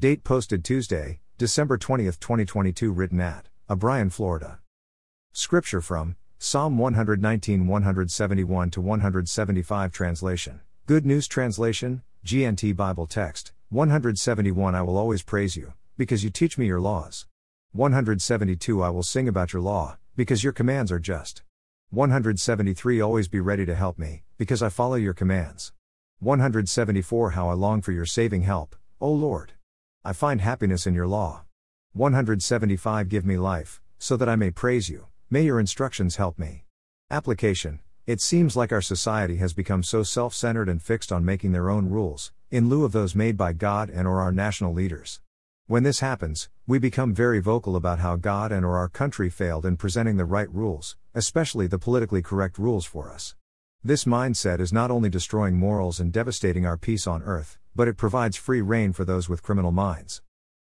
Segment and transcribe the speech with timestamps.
[0.00, 4.58] Date posted Tuesday, December 20, 2022, written at O'Brien, Florida.
[5.34, 10.62] Scripture from Psalm 119 171 to 175 translation.
[10.86, 16.56] Good News Translation, GNT Bible Text, 171 I will always praise you, because you teach
[16.56, 17.26] me your laws.
[17.72, 21.42] 172 I will sing about your law, because your commands are just.
[21.90, 25.74] 173 Always be ready to help me, because I follow your commands.
[26.20, 29.52] 174 How I long for your saving help, O Lord.
[30.02, 31.42] I find happiness in your law.
[31.92, 36.64] 175 Give me life, so that I may praise you, may your instructions help me.
[37.10, 41.52] Application It seems like our society has become so self centered and fixed on making
[41.52, 45.20] their own rules, in lieu of those made by God and or our national leaders.
[45.66, 49.66] When this happens, we become very vocal about how God and or our country failed
[49.66, 53.34] in presenting the right rules, especially the politically correct rules for us.
[53.82, 57.96] This mindset is not only destroying morals and devastating our peace on earth, but it
[57.96, 60.20] provides free rein for those with criminal minds.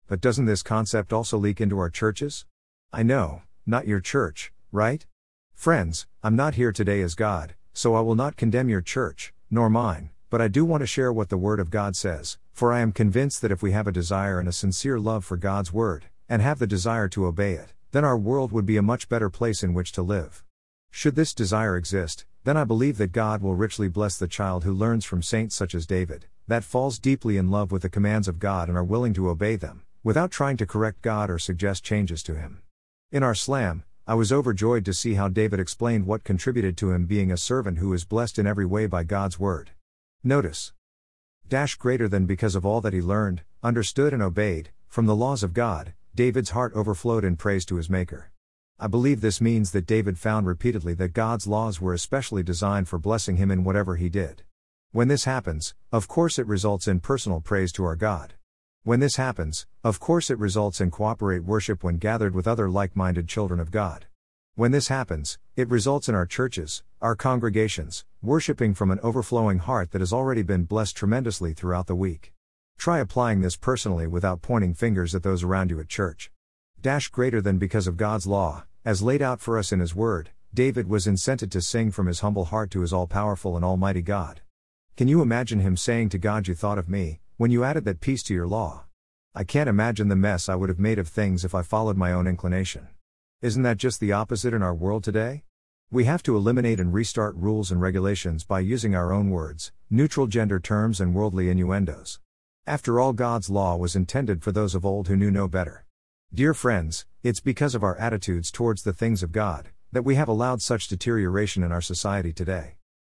[0.06, 2.44] But doesn't this concept also leak into our churches?
[2.92, 5.06] I know, not your church, right?
[5.54, 9.70] Friends, I'm not here today as God, so I will not condemn your church, nor
[9.70, 12.80] mine, but I do want to share what the Word of God says, for I
[12.80, 16.04] am convinced that if we have a desire and a sincere love for God's Word,
[16.28, 19.30] and have the desire to obey it, then our world would be a much better
[19.30, 20.44] place in which to live.
[20.96, 24.72] Should this desire exist, then I believe that God will richly bless the child who
[24.72, 28.38] learns from saints such as David, that falls deeply in love with the commands of
[28.38, 32.22] God and are willing to obey them without trying to correct God or suggest changes
[32.22, 32.62] to him.
[33.12, 37.04] In our slam, I was overjoyed to see how David explained what contributed to him
[37.04, 39.72] being a servant who is blessed in every way by God's word.
[40.24, 40.72] Notice.
[41.46, 45.42] Dash greater than because of all that he learned, understood, and obeyed, from the laws
[45.42, 48.30] of God, David's heart overflowed in praise to his Maker.
[48.78, 52.98] I believe this means that David found repeatedly that God's laws were especially designed for
[52.98, 54.42] blessing him in whatever he did.
[54.92, 58.34] When this happens, of course it results in personal praise to our God.
[58.82, 62.94] When this happens, of course it results in cooperate worship when gathered with other like
[62.94, 64.08] minded children of God.
[64.56, 69.92] When this happens, it results in our churches, our congregations, worshiping from an overflowing heart
[69.92, 72.34] that has already been blessed tremendously throughout the week.
[72.76, 76.30] Try applying this personally without pointing fingers at those around you at church.
[76.80, 80.30] Dash greater than because of God's law, as laid out for us in His Word,
[80.56, 84.00] David was incented to sing from his humble heart to his all powerful and almighty
[84.00, 84.40] God.
[84.96, 88.00] Can you imagine him saying to God, You thought of me, when you added that
[88.00, 88.84] piece to your law?
[89.34, 92.10] I can't imagine the mess I would have made of things if I followed my
[92.10, 92.88] own inclination.
[93.42, 95.44] Isn't that just the opposite in our world today?
[95.90, 100.26] We have to eliminate and restart rules and regulations by using our own words, neutral
[100.26, 102.18] gender terms, and worldly innuendos.
[102.66, 105.85] After all, God's law was intended for those of old who knew no better.
[106.34, 110.28] Dear friends, it's because of our attitudes towards the things of God that we have
[110.28, 112.74] allowed such deterioration in our society today.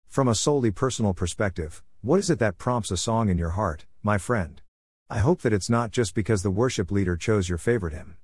[0.08, 3.86] From a solely personal perspective, what is it that prompts a song in your heart,
[4.04, 4.62] my friend?
[5.10, 8.16] I hope that it's not just because the worship leader chose your favorite hymn.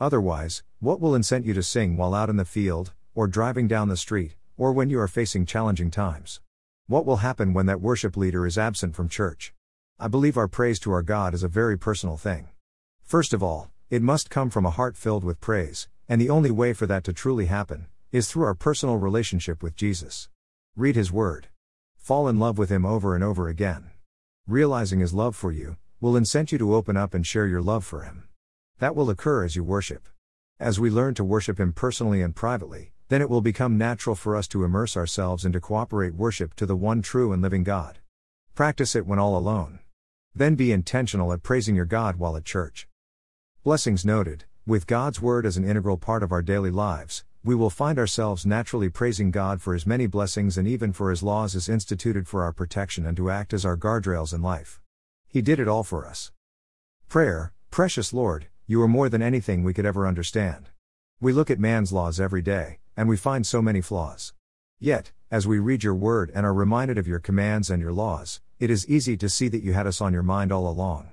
[0.00, 3.88] Otherwise, what will incent you to sing while out in the field, or driving down
[3.88, 6.40] the street, or when you are facing challenging times?
[6.88, 9.54] What will happen when that worship leader is absent from church?
[9.98, 12.48] I believe our praise to our God is a very personal thing.
[13.02, 16.50] First of all, it must come from a heart filled with praise, and the only
[16.50, 20.30] way for that to truly happen is through our personal relationship with Jesus.
[20.74, 21.48] Read His Word.
[21.98, 23.90] Fall in love with Him over and over again.
[24.46, 27.84] Realizing His love for you, will incent you to open up and share your love
[27.84, 28.26] for Him.
[28.78, 30.08] That will occur as you worship.
[30.58, 34.34] As we learn to worship Him personally and privately, then it will become natural for
[34.34, 37.98] us to immerse ourselves into cooperate worship to the one true and living God.
[38.54, 39.80] Practice it when all alone.
[40.34, 42.88] Then be intentional at praising your God while at church.
[43.64, 47.70] Blessings noted, with God's Word as an integral part of our daily lives, we will
[47.70, 51.68] find ourselves naturally praising God for His many blessings and even for His laws as
[51.68, 54.80] instituted for our protection and to act as our guardrails in life.
[55.28, 56.32] He did it all for us.
[57.08, 60.70] Prayer, precious Lord, you are more than anything we could ever understand.
[61.20, 64.32] We look at man's laws every day, and we find so many flaws.
[64.80, 68.40] Yet, as we read your word and are reminded of your commands and your laws,
[68.58, 71.10] it is easy to see that you had us on your mind all along.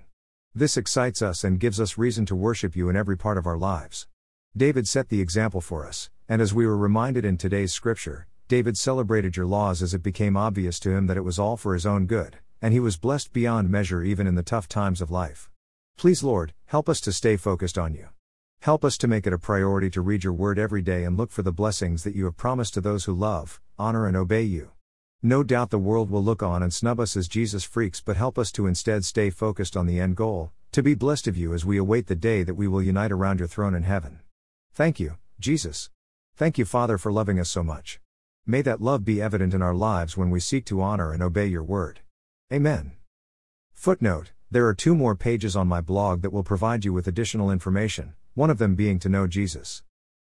[0.56, 3.58] This excites us and gives us reason to worship you in every part of our
[3.58, 4.08] lives.
[4.56, 8.78] David set the example for us, and as we were reminded in today's scripture, David
[8.78, 11.86] celebrated your laws as it became obvious to him that it was all for his
[11.86, 15.50] own good and he was blessed beyond measure even in the tough times of life.
[15.98, 18.10] Please, Lord, help us to stay focused on you.
[18.62, 21.32] Help us to make it a priority to read your word every day and look
[21.32, 24.72] for the blessings that you have promised to those who love, honor, and obey you.
[25.22, 28.40] No doubt the world will look on and snub us as Jesus freaks, but help
[28.40, 31.66] us to instead stay focused on the end goal, to be blessed of you as
[31.66, 34.22] we await the day that we will unite around your throne in heaven.
[34.72, 35.90] Thank you, Jesus.
[36.38, 38.00] Thank you, Father, for loving us so much.
[38.46, 41.48] May that love be evident in our lives when we seek to honor and obey
[41.48, 42.00] your word.
[42.52, 42.94] Amen.
[43.74, 47.52] Footnote There are two more pages on my blog that will provide you with additional
[47.52, 49.84] information, one of them being to know Jesus.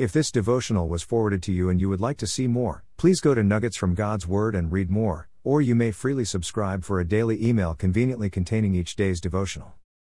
[0.00, 3.20] If this devotional was forwarded to you and you would like to see more, please
[3.20, 6.98] go to Nuggets from God's Word and read more, or you may freely subscribe for
[6.98, 9.74] a daily email conveniently containing each day's devotional.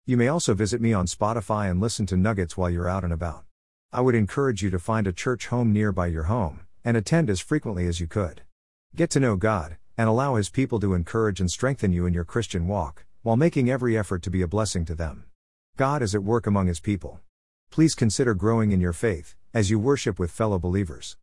[0.07, 3.13] You may also visit me on Spotify and listen to Nuggets while you're out and
[3.13, 3.43] about.
[3.93, 7.41] I would encourage you to find a church home nearby your home, and attend as
[7.41, 8.43] frequently as you could.
[8.95, 12.25] Get to know God, and allow His people to encourage and strengthen you in your
[12.25, 15.25] Christian walk, while making every effort to be a blessing to them.
[15.77, 17.19] God is at work among his people.
[17.73, 21.11] Please consider growing in your faith, as you worship with fellow believers.